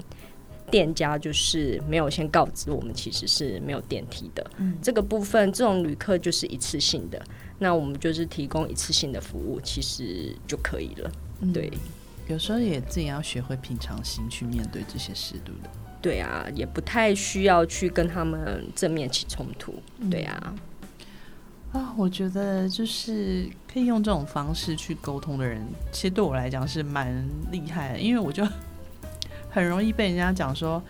[0.71, 4.45] 店家，就是没有先告知我们，其实是没有电梯的。
[4.57, 7.23] 嗯，这个部分，这种旅客就是一次性的。
[7.59, 11.11] 那我们就是提供一次性的服务，其实就可以了。
[11.53, 11.71] 对，
[12.29, 15.71] 有时候也自己要学会平常心去面对这些事，对不对？
[16.03, 19.75] 对啊，也不太需要去跟他们正面起冲突。
[20.11, 20.55] 对啊。
[21.73, 28.47] 啊，我觉得就是可以用这种方式去沟通的人，其实对我来讲是蛮厉害的，因为我就
[29.51, 30.83] 很容易被人家讲说，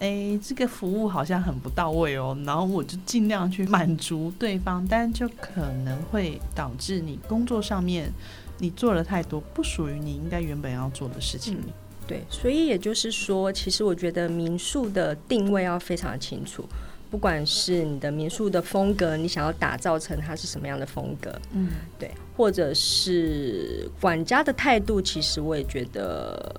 [0.00, 8.12] 哎，这个服务好像很不到位哦，然后我就尽量去满足对方，但就可能会导致你工作上面
[8.58, 11.58] 你做了太多不属于你应该原本要做的事情。
[12.06, 16.64] 对，所以也就是说，其实我觉得民宿的定位要非常清楚。
[17.10, 26.54] 不管是你的民宿的风格，你想要打造成它是什么样的风格，嗯，对，或者是管家的态度，其实我也觉得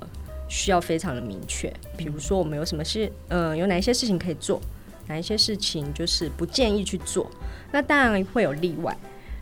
[0.50, 1.72] 需要非常的明确。
[1.96, 4.60] 比如说，我们有什么事，嗯，有哪一些事情可以做，
[5.08, 7.32] 哪一些事情就是不建议去做。
[7.72, 8.98] 那当然会有例外，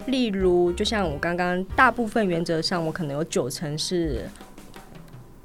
[0.05, 4.29] 例如，就像我刚刚，大部分原则上，我可能有九成是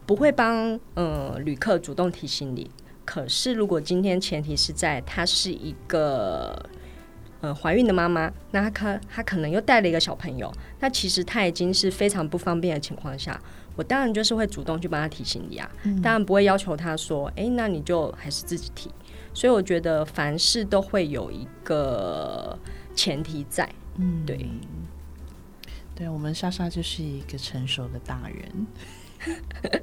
[0.05, 2.70] 不会帮嗯旅客主动提行李。
[3.05, 6.70] 可是，如果今天前提是在她是一个
[7.40, 13.40] 呃怀孕的妈妈，那她可她可能又带了一个小朋友，那其实她已经是非常不方便的情况下，
[13.76, 15.70] 我当然就是会主动去帮他提行李啊，
[16.02, 18.90] 当然不会要求他说，哎，那你就还是自己提。
[19.35, 22.58] 所以我觉得凡事都会有一个
[22.94, 24.46] 前提在，嗯，对，
[25.94, 29.82] 对我们莎莎就是一个成熟的大人。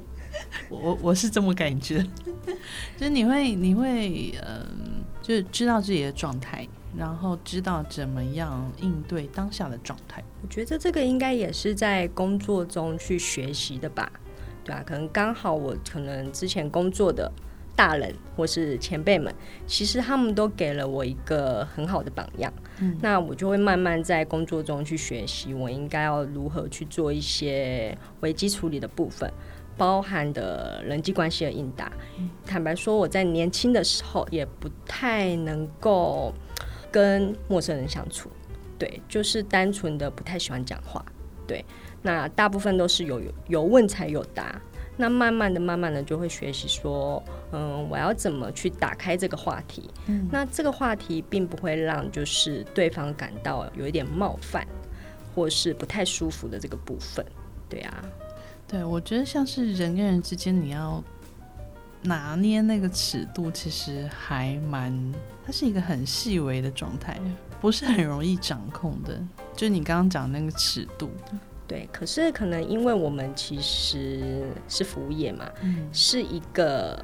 [0.68, 2.00] 我我是这么感觉，
[2.96, 10.22] 就是你会你会嗯，就是知道自己的状态，然后知道怎么样应对当下的状态。
[10.42, 14.10] 我觉得这个应该也是在工作中去学习的吧，
[14.64, 17.30] 对啊，可能刚好我可能之前工作的
[17.76, 19.34] 大人或是前辈们，
[19.66, 29.32] 其实他们都给了我一个很好的榜样，嗯，那我就会慢慢在工作中去学习，我应该要如何去做一些危机处理的部分。
[29.76, 31.90] 包含的人际关系的应答，
[32.44, 36.34] 坦白说，我在年轻的时候也不太能够
[36.90, 38.30] 跟陌生人相处，
[38.78, 41.04] 对，就是单纯的不太喜欢讲话，
[41.46, 41.64] 对，
[42.02, 44.60] 那大部分都是有有问才有答，
[44.96, 47.22] 那慢慢的、慢慢的就会学习说，
[47.52, 49.88] 嗯，我要怎么去打开这个话题，
[50.30, 54.66] 那这个话题并不会让就是对方感到有一点冒犯
[55.34, 57.24] 或是不太舒服的这个部分，
[57.68, 58.04] 对啊。
[58.66, 61.02] 对，我觉得像是人跟人之间，你要
[62.02, 64.92] 拿捏那个尺度，其实还蛮，
[65.44, 67.20] 它是一个很细微的状态，
[67.60, 69.20] 不是很容易掌控的。
[69.54, 71.10] 就你刚刚讲那个尺度，
[71.66, 71.88] 对。
[71.92, 75.46] 可是可能因为我们其实是服务业嘛，
[75.92, 76.98] 是一个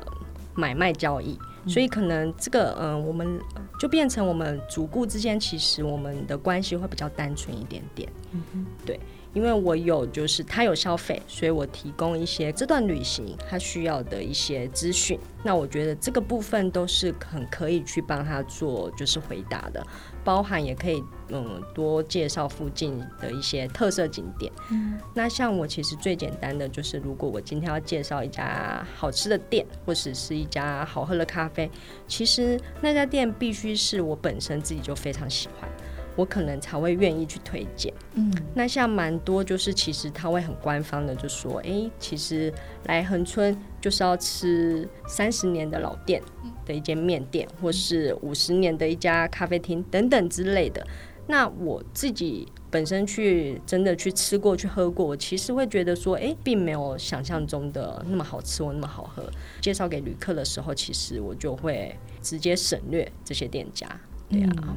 [0.55, 3.39] 买卖交易，所以可能这个嗯，我们
[3.79, 8.11] 就变成我们主顾之间，其实我们的关系会比较单纯一点点。
[8.33, 8.99] 嗯哼，对。
[9.37, 15.20] 因为我有，就是他有消费，所以我提供一些这段旅行他需要的一些资讯。
[15.44, 19.87] 那我觉得这个部分都是很可以去帮他做，就是回答的，
[20.25, 24.51] 包含也可以嗯多介绍附近的一些特色景点。
[24.70, 31.70] 嗯，那像我其实最简单的就是，如果我今天要介绍一家好吃的店，或者是一家好喝的咖啡，
[32.09, 35.68] 其实那家店必须是我本身自己就非常喜欢。
[36.17, 37.93] 我可能才会愿意去推荐。
[38.15, 42.53] 嗯，那像蛮多就是其实他会很官方的就说，哎，其实
[42.87, 46.23] 来恒春就是要吃三十年的老店
[46.65, 50.85] 的一间面店，或是五十年的一家咖啡厅等等之类的。
[51.29, 59.29] 那我自己本身去真的去吃过去喝过，我其实会觉得说，哎，并没有想象中的那么好吃或那么好喝。
[59.61, 63.89] 介绍给旅客的时候，其实我就会直接省略这些店家，
[64.29, 64.77] 对啊。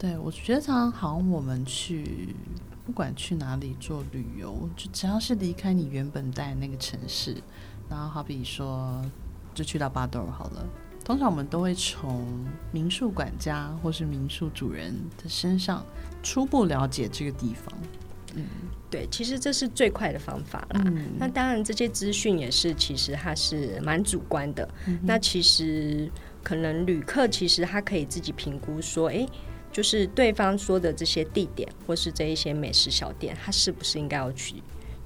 [0.00, 2.34] 对，我觉得常常好像我们去
[2.86, 7.36] 不管去哪里做旅游，就只要是离开你原本在那个城市，
[7.86, 9.04] 然后好比说
[9.52, 10.66] 就去到巴豆好了，
[11.04, 12.26] 通常我们都会从
[12.72, 15.84] 民宿管家或是民宿主人的身上
[16.22, 17.78] 初步了解这个地方。
[18.36, 18.46] 嗯，
[18.88, 20.82] 对，其实这是最快的方法啦。
[21.18, 24.66] 那当然这些资讯也是，其实它是蛮主观的。
[25.02, 26.10] 那其实
[26.42, 29.28] 可能旅客其实他可以自己评估说，哎。
[29.72, 34.56] 就是对方说的这些地点，或是这一些美食小店，他是不是应该要去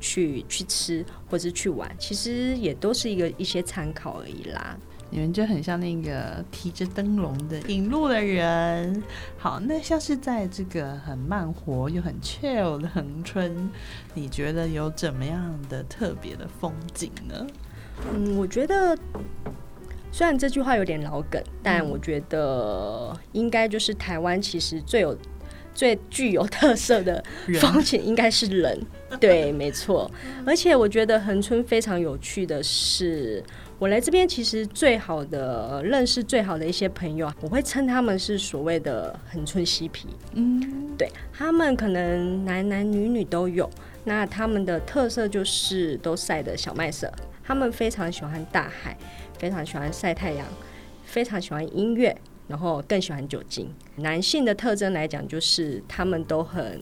[0.00, 1.94] 去去吃，或是去玩？
[1.98, 4.76] 其实也都是一个一些参考而已啦。
[5.10, 9.00] 你们就很像那个提着灯笼的引路的人。
[9.38, 13.70] 好，那像是在这个很慢活又很 chill 的恒春，
[14.12, 17.46] 你觉得有怎么样的特别的风景呢？
[18.12, 18.98] 嗯，我觉得。
[20.14, 25.18] 虽然这句话有点老梗，但我觉得应该就是台湾其实最有
[25.74, 27.20] 最具有特色的
[27.60, 28.80] 风景应该是人，
[29.18, 30.08] 对，没错。
[30.46, 33.42] 而且我觉得恒春非常有趣的是，
[33.76, 40.06] 我来这边其实最好的认识最好的一些朋友，我会称他们是所谓的恒春嬉皮。
[40.34, 43.68] 嗯，对他们可能男男女女都有，
[44.04, 47.12] 那他们的特色就是都晒的小麦色，
[47.42, 48.96] 他们非常喜欢大海，
[49.38, 50.46] 非常喜欢晒太阳，
[51.04, 52.16] 非常喜欢音乐。
[52.46, 53.72] 然后更喜欢酒精。
[53.96, 56.78] 男性的特征来讲，就是他们都很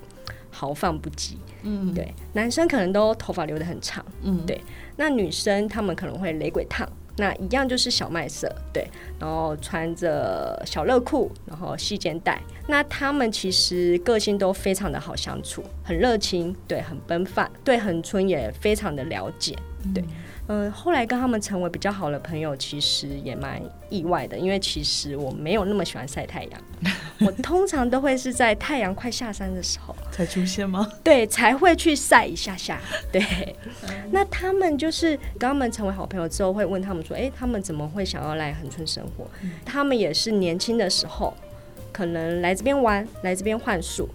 [0.50, 1.34] 豪放不羁。
[1.62, 2.12] 嗯，对。
[2.32, 4.04] 男生可能都头发留得很长。
[4.22, 4.60] 嗯，对。
[4.96, 6.84] 那女生他们可能会雷鬼烫，
[7.16, 8.52] 那一样就是小麦色。
[8.72, 8.84] 对。
[9.20, 12.42] 然后穿着小热裤，然后细肩带。
[12.66, 19.56] 那他们其实个性都非常的好相处，很热情，对，很奔放，对恒春也非常的了解，
[19.94, 20.04] 对。
[20.48, 26.60] 嗯，后来跟他们成为比较好的朋友，其实也蛮意外的，因为其实我没有那么喜欢晒太阳，
[27.24, 30.90] 我通常都会是在太阳快下山的时候才出现吗？
[31.04, 32.80] 对，才会去晒一下下。
[33.12, 33.22] 对，
[34.10, 39.24] 那他们就是跟他们成为好朋友之后，会问他们说：“哎，他们怎么会想要来恒春生活？”
[39.64, 41.32] 他们也是年轻的时候，
[41.92, 44.08] 可能来这边玩，来这边换宿，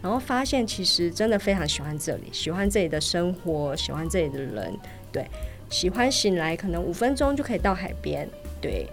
[0.00, 4.78] 然后发现其实真的非常喜欢这里，喜欢这里的生活，喜欢这里的人，
[5.12, 5.26] 对。
[5.68, 8.28] 喜欢醒来，可能五分钟就可以到海边，
[8.60, 8.88] 对，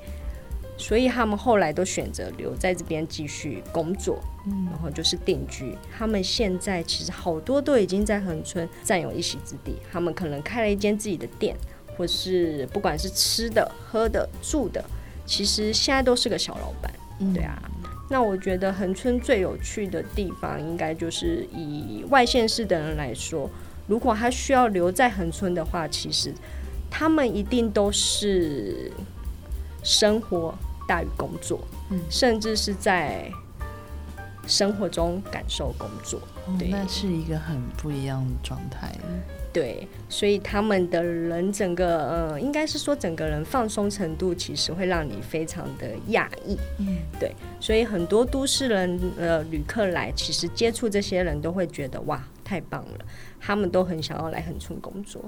[0.76, 5.78] 所以他们后来都选择留在这边继续工作，嗯，然后就是定居。
[5.96, 11.56] 他们现在其实好多都已经在横村占有一席之地，他们可能开了一间自己的店，
[11.96, 14.84] 或是不管是吃的、喝的、住的，
[15.28, 16.92] 其实现在都是个小老板，
[17.36, 17.62] 对啊。
[18.10, 23.50] 那我觉得恒春最有趣的地方，应该就是以外县市的人来说，
[23.88, 26.34] 如果他需要留在恒春的话，其实。
[26.96, 28.92] 他们一定都是
[29.84, 30.54] 生活
[30.88, 33.32] 大于工作，嗯，甚至是在
[34.46, 36.22] 生活中感受工作，
[36.60, 38.96] 对，那是一个很不一样的状态。
[39.54, 46.58] 对，所以他们的人整个，呃，应该是说整个人放松程度，其实会让你非常的讶异。
[46.80, 53.06] 嗯，对，所以很多都市人呃旅客来，其实接触这些人都会觉得哇，太棒了，
[53.40, 55.24] 他们都很想要来横村工作。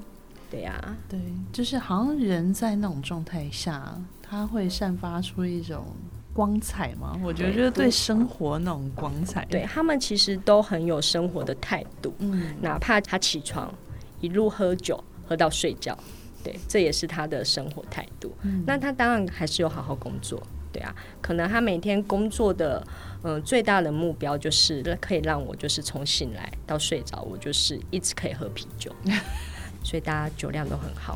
[0.50, 1.20] 对呀，对，
[1.54, 5.86] 就是好像人在那种状态下，他会散发出一种
[6.34, 7.20] 光彩嘛。
[7.24, 9.46] 我觉得就是对生活那种光彩。
[9.46, 13.74] 对他们其实都很有生活的态度，嗯，哪怕他起床
[14.22, 15.98] 一路喝酒喝到睡觉，
[16.44, 18.32] 对，这也是他的生活态度。
[18.66, 20.42] 那他当然还是有好好工作，
[20.72, 22.86] 对啊，可能他每天工作的
[23.24, 28.94] 嗯最大的目标就是可以让我就是从醒来到睡着，我就是一直可以喝啤酒。
[29.84, 31.16] 所以大家酒量都很好。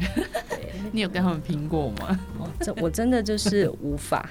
[0.49, 2.19] 对， 你有跟他们拼过吗？
[2.37, 4.29] 哦，这我真的就是无法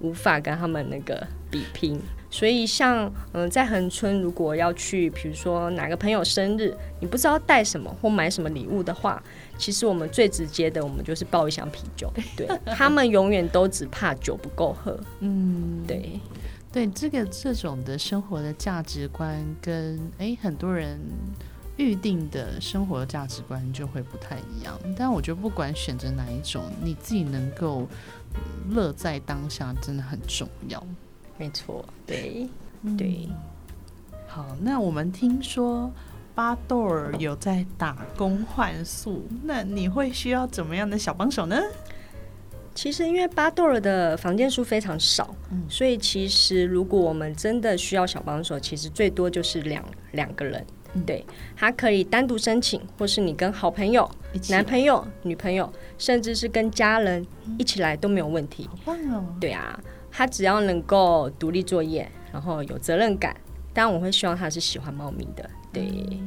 [0.00, 2.00] 无法跟他们那个比拼。
[2.36, 9.22] 所以像嗯，在恒春如果要去，比如说哪个朋友生日，你不知道带什么或买什么礼物的话，
[9.56, 12.12] 其实我们最直接的，我们就是抱一箱啤酒。
[12.36, 15.00] 对他们永远都只怕酒不够喝。
[15.20, 16.20] 嗯，对
[16.70, 21.00] 对，这个这种的生活的价值观跟哎很多人。
[21.78, 27.86] 预定的生活价值观就会不太一样，但我觉得不管选择哪一种，你自己能够
[28.70, 30.82] 乐在当下，真的很重要。
[31.38, 32.48] 没错，对
[32.96, 33.28] 对。
[34.26, 35.90] 好，那我们听说
[36.34, 41.60] 巴豆尔有在打工换宿，那你会需要怎么样的小帮手呢？
[42.74, 45.34] 其实因为巴豆尔的房间数非常少，
[45.66, 49.82] 所以其实如果我们真的需要小帮手，其实最多就是两
[50.12, 50.64] 两个人。
[51.06, 51.24] 对，
[51.54, 54.10] 他可以单独申请，或是你跟好朋友、
[54.48, 57.26] 男朋友、女朋友，甚至是跟家人
[57.58, 58.68] 一起来都没有问题。
[59.40, 59.78] 对啊，
[60.16, 63.36] 他只要能够独立作业，然后有责任感，
[63.74, 65.50] 当然我会希望他是喜欢猫咪的。
[65.70, 66.18] 对，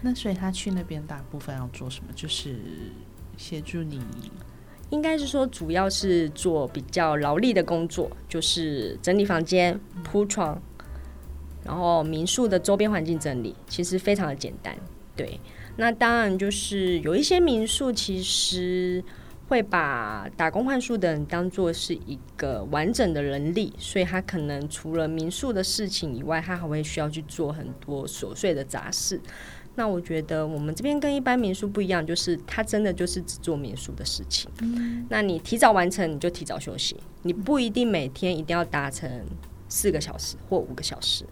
[0.00, 2.10] 那所以他去那边大部分要做什么？
[2.14, 2.56] 就是
[3.36, 4.00] 协助你，
[4.88, 10.58] 应该是说主要是做比较劳力的工作，就是整理房间、铺床。
[11.62, 14.74] 然后民宿的周边环境整理其实非常的简单，
[15.14, 15.38] 对。
[15.76, 19.04] 那当然就是有一些民宿其实
[19.48, 29.20] 会把打工换宿的人当做是一个完整的人力，所以他可能除了民宿的事情以外，他还会需要去做很多琐碎的杂事。
[29.76, 34.48] 那我觉得我们这边跟一般民宿不一样，就是他真的就是只做民宿的事情。
[35.08, 39.10] 那你提早完成，你就提早休息，你不一定每天一定要达成
[39.68, 41.26] 四个小时或五个小时。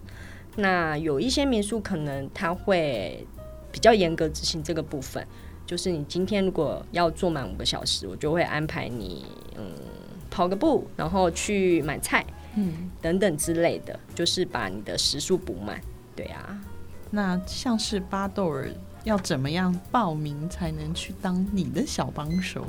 [0.57, 3.25] 那有一些民宿可能他会
[3.71, 5.25] 比较严格执行这个部分，
[5.73, 9.25] 就是你今天如果要做满五个小时，我就会安排你
[9.57, 9.71] 嗯
[10.29, 12.23] 跑个步，然后去买菜，
[12.55, 15.81] 嗯等等之类的，就是把你的时数补满。
[16.15, 16.61] 对啊，
[17.09, 18.69] 那像是巴豆儿
[19.03, 22.63] 要怎么样报名才能去当你的小帮手？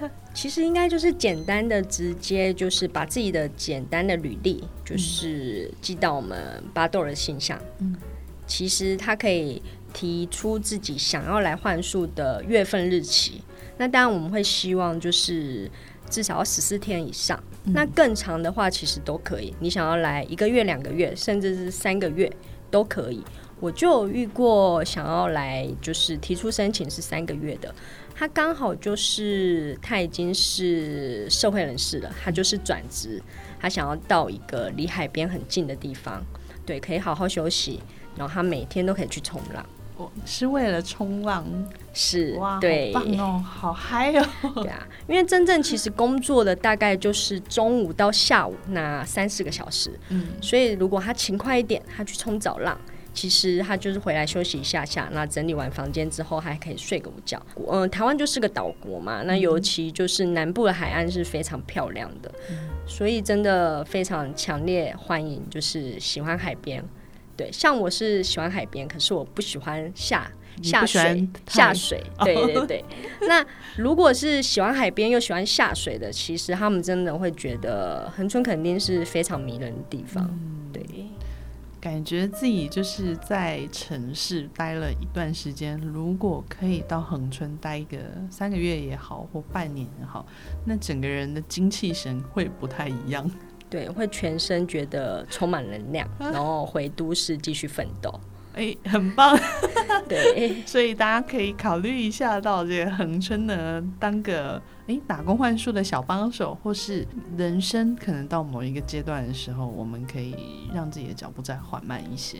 [0.32, 7.60] 其实应该就是简单的，直接就是把自己的简单的履历，就是寄到我们巴豆儿的信箱。
[7.80, 7.94] 嗯，
[8.46, 9.60] 其实他可以
[9.92, 13.42] 提出自己想要来换宿的月份日期。
[13.78, 15.70] 那当然我们会希望就是
[16.08, 17.42] 至少要十四天以上。
[17.64, 19.54] 那更长的话其实都可以。
[19.60, 22.30] 你想要来一个月、两个月，甚至是三个月
[22.70, 23.22] 都可以。
[23.58, 27.74] 我就有遇过想要来就是提出申请是三个月的。
[28.14, 33.20] 他刚好就是他已经是社会人士了，他就是转职，
[33.58, 36.24] 他想要到一个离海边很近的地方，
[36.64, 37.80] 对，可以好好休息，
[38.16, 39.66] 然后他每天都可以去冲浪。
[39.96, 41.44] 我是为了冲浪，
[41.94, 44.26] 是哇，对，棒哦，好嗨哦。
[44.62, 52.78] 对啊，因为真正其实工作的大概就是中午到下午那三四个小时，嗯，所以如果他勤快一点，他去冲早浪。
[53.14, 57.40] 其实他就是回来休息一下下，那整理完房间之后还可以睡个午觉。
[57.66, 62.30] 嗯，台湾就是个岛国嘛，那尤其就是南部的海岸是非常漂亮的，
[62.86, 66.84] 所以真的非常强烈欢迎，就是喜欢海边。
[67.36, 70.30] 对，像我是喜欢海边，可是我不喜欢下
[70.62, 72.02] 下水下水。
[72.20, 72.84] 对对对。
[73.28, 73.44] 那
[73.76, 80.28] 如果是喜欢海边又喜欢下水的，其实他们真的会觉得恒春肯定是非常迷人的地方。
[80.72, 80.82] 对。
[81.78, 87.96] 感觉自己就是在城市待了一段时间，如果可以到恒春待个
[88.28, 90.26] 三个月也好，或半年也好，
[90.64, 93.30] 那整个人的精气神会不太一样。
[93.68, 98.12] 对，会全身觉得充满能量，然后回都市继续奋斗。
[98.54, 99.38] 哎，很棒。
[100.08, 107.06] 对， 所以大家可以考虑一下到这个恒春呢，当个哎打工换数的小帮手，或是
[107.36, 110.34] 人生可能到某一个阶段的时候，我们可以
[110.72, 112.38] 让自己的脚步再缓慢一些，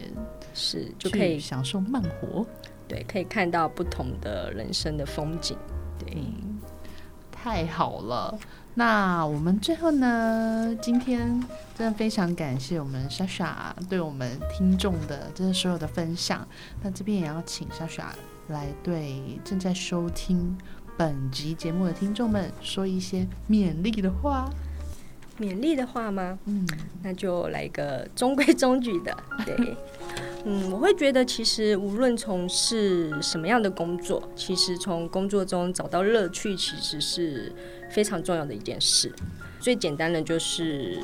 [0.54, 2.46] 是就可以享受慢活。
[2.88, 5.58] 对，可以看到不同的人生的风景。
[5.98, 6.16] 对，
[7.30, 8.38] 太好了。
[8.78, 10.76] 那我们最后呢？
[10.82, 11.42] 今天
[11.74, 16.46] 真的非常感谢我们莎莎对我们听众的这所有的分享。
[16.82, 18.14] 那这边也要请莎莎
[18.48, 20.54] 来对正在收听
[20.94, 24.50] 本集节目的听众们说一些勉励的话。
[25.38, 26.38] 勉励的话吗？
[26.44, 26.68] 嗯，
[27.02, 29.16] 那就来一个中规中矩的。
[29.46, 29.76] 对，
[30.44, 37.54] 嗯，我会觉得其实无论从事什么样的工作，其实从工作中找到乐趣，其实是。
[37.90, 39.12] 非常重要的一件事，
[39.60, 40.98] 最简单的就是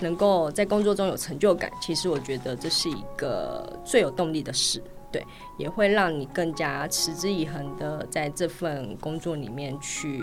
[0.00, 1.70] 能够在工作中有成就感。
[1.80, 5.24] 其实我觉得这是一个最有动力的事，对，
[5.58, 10.18] 也会让你更加持之以恒的在这份工作里面去，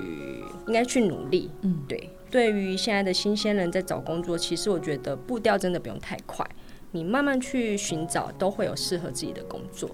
[0.68, 1.50] 应该去努力。
[1.62, 2.10] 嗯，对。
[2.30, 6.50] 对于现在的新鲜人在找工作，其实我觉得步调真的不用太快，
[6.92, 9.90] 你慢慢去寻找，都会有适合自己的工作。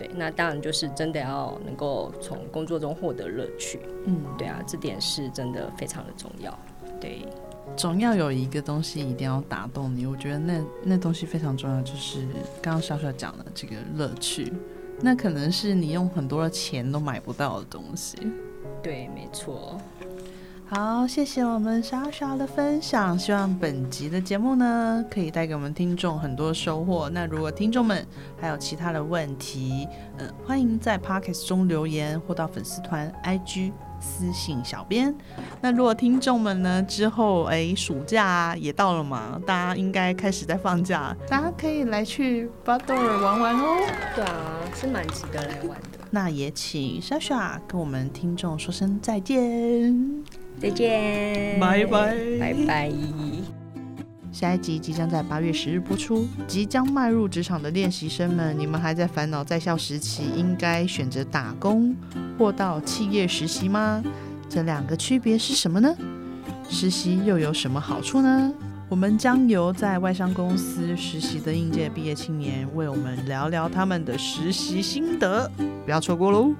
[0.00, 3.78] 对，那当然就是真的要能够从工作中获得乐趣。
[4.06, 6.58] 嗯，对啊，这点是真的非常的重要。
[6.98, 7.26] 对，
[7.76, 10.06] 总要有一个东西一定要打动你。
[10.06, 12.26] 我觉得那那东西非常重要，就是
[12.62, 14.50] 刚刚小小讲的这个乐趣。
[15.02, 18.16] 那可能是你用很多的钱都买不到的东西。
[18.82, 19.78] 对，没错。
[20.72, 23.18] 好，谢谢我们莎莎的分享。
[23.18, 27.10] 希望本集的节目呢，可以带给我们听众很多收获。
[27.10, 28.06] 那如果听众们
[28.40, 35.12] 还有其他的问题，嗯，欢迎在 Pockets 中留言或到粉丝团 IG 私信小编。
[35.60, 43.76] 那如果听众们呢之后，哎，暑假也到了嘛，大家应该开始在放假，大家可以来去巴多尔玩玩哦。
[44.14, 45.98] 对啊，是蛮值得来玩的。
[46.12, 50.19] 那也请莎莎跟我们听众说声再见。
[50.60, 52.92] 再见，拜拜，拜拜。
[54.30, 56.28] 下一集即将在八月十日播出。
[56.46, 61.96] 即将迈入职场的练习生们，你们还在烦恼在校时期应该选择打工
[62.38, 64.04] 或到企业实习吗？
[64.50, 65.96] 这两个区别是什么呢？
[66.68, 68.52] 实习又有什么好处呢？
[68.90, 75.50] 我们将由在外商公司实习的应届毕业青年为我们聊聊他们的实习心得，
[75.86, 76.52] 不要错过喽！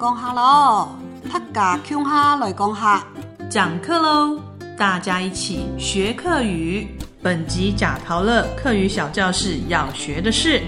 [0.00, 1.09] 讲哈喽。
[1.28, 3.06] 客家腔哈来讲哈，
[3.50, 4.40] 讲课喽！
[4.78, 6.86] 大家一起学课语。
[7.22, 10.62] 本集贾陶乐课语小教室要学的是：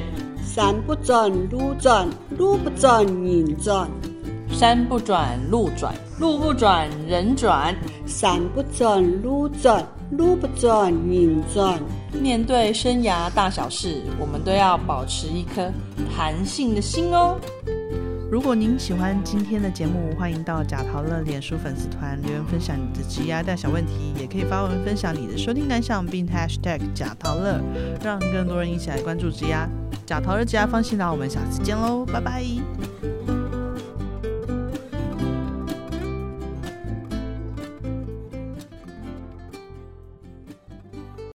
[0.44, 3.88] 山不转路转，路不转人转；
[4.50, 7.74] 山不转路转，路不转人转；
[8.06, 11.80] 山不转路转，路不转人转。
[12.12, 15.72] 面对生涯大小事，我们都要保持一颗
[16.14, 17.38] 弹性的心哦。
[18.32, 27.60] 如果您喜欢今天的节目，欢迎到贾陶乐脸书粉丝团留言分享你的职压大小问题，也可以发文分享你的收听感想，并 #hashtag 贾陶乐，
[28.02, 29.68] 让更多人一起来关注职压。
[30.06, 32.42] 贾陶乐职涯放心啦，我们下次见喽，拜拜。